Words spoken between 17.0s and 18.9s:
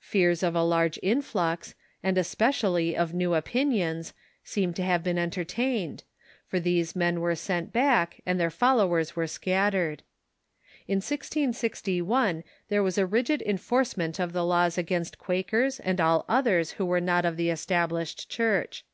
not of the Established Church.